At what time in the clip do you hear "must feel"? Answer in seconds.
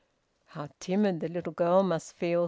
1.83-2.39